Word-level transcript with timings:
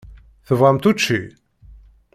Tebɣamt 0.47 0.89
učči? 0.89 1.21